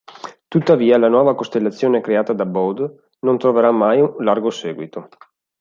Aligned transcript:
Tuttavia, 0.47 0.97
la 0.97 1.09
nuova 1.09 1.35
costellazione 1.35 2.01
creata 2.01 2.33
da 2.33 2.47
Bode 2.47 3.09
non 3.19 3.37
trovò 3.37 3.69
mai 3.71 4.03
largo 4.17 4.49
seguito. 4.49 5.07